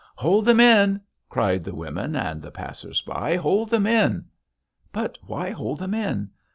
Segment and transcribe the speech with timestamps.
[0.15, 0.99] "Hold them in!"
[1.29, 3.35] cried the women and the passers by.
[3.35, 4.25] "Hold them in!"
[4.91, 6.31] But why hold them in?